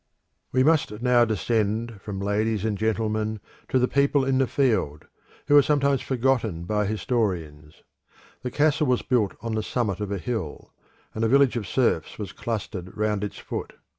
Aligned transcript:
The 0.51 0.61
Castle 0.63 0.63
We 0.63 0.63
must 0.95 1.01
now 1.03 1.25
descend 1.25 2.01
from 2.01 2.19
ladies 2.19 2.65
and 2.65 2.75
gentlemen 2.75 3.39
to 3.69 3.77
the 3.77 3.87
people 3.87 4.25
in 4.25 4.39
the 4.39 4.47
field, 4.47 5.05
who 5.45 5.55
are 5.55 5.61
sometimes 5.61 6.01
forgotten 6.01 6.63
by 6.63 6.87
historians. 6.87 7.83
The 8.41 8.49
castle 8.49 8.87
was 8.87 9.03
built 9.03 9.35
on 9.41 9.53
the 9.53 9.61
summit 9.61 9.99
of 9.99 10.11
a 10.11 10.17
hill, 10.17 10.73
and 11.13 11.23
a 11.23 11.27
village 11.27 11.55
of 11.55 11.67
serfs 11.67 12.17
was 12.17 12.31
clustered 12.31 12.97
round 12.97 13.23
its 13.23 13.37
foot. 13.37 13.73